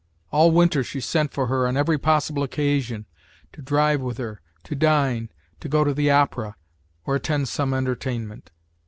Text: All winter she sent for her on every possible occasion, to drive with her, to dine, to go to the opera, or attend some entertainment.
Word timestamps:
All 0.31 0.49
winter 0.49 0.83
she 0.83 0.99
sent 0.99 1.31
for 1.31 1.45
her 1.45 1.67
on 1.67 1.77
every 1.77 1.99
possible 1.99 2.41
occasion, 2.41 3.05
to 3.53 3.61
drive 3.61 4.01
with 4.01 4.17
her, 4.17 4.41
to 4.63 4.73
dine, 4.73 5.29
to 5.59 5.69
go 5.69 5.83
to 5.83 5.93
the 5.93 6.09
opera, 6.09 6.55
or 7.05 7.17
attend 7.17 7.49
some 7.49 7.71
entertainment. 7.71 8.49